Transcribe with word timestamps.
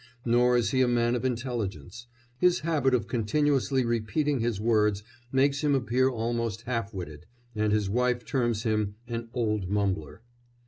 Nor 0.25 0.57
is 0.57 0.71
he 0.71 0.81
a 0.81 0.87
man 0.87 1.13
of 1.13 1.23
intelligence; 1.23 2.07
his 2.39 2.61
habit 2.61 2.95
of 2.95 3.07
continuously 3.07 3.85
repeating 3.85 4.39
his 4.39 4.59
words 4.59 5.03
makes 5.31 5.61
him 5.63 5.75
appear 5.75 6.09
almost 6.09 6.63
half 6.63 6.91
witted, 6.91 7.27
and 7.55 7.71
his 7.71 7.87
wife 7.87 8.25
terms 8.25 8.63
him 8.63 8.95
"an 9.07 9.29
old 9.35 9.69
mumbler." 9.69 10.23